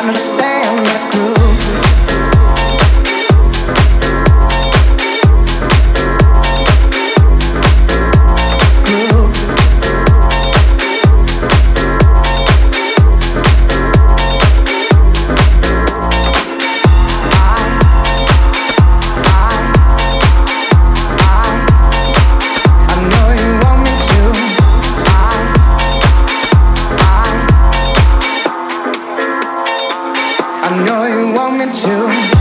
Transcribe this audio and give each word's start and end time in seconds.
understand 0.00 0.86
that's 0.86 1.04
cruel. 1.04 1.89
you. 31.72 32.39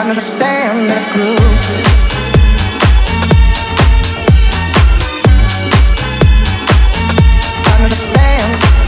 understand 0.00 0.88
this 0.88 1.06
groove. 1.12 1.38
Understand 7.74 8.87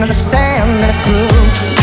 understand 0.00 0.82
this 0.82 0.98
groove 1.04 1.79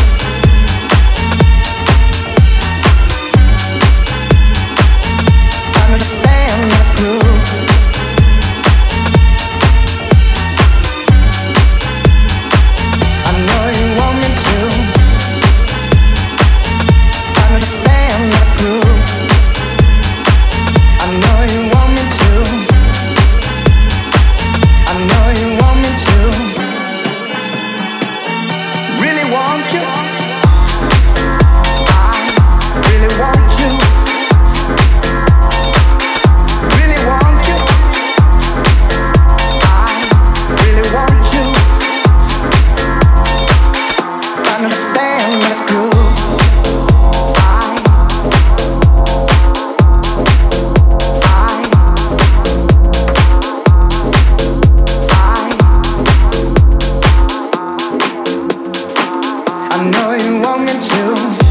I 59.79 59.83
know 59.91 60.15
you 60.15 60.41
want 60.41 60.61
me 60.63 60.73
to. 60.73 61.46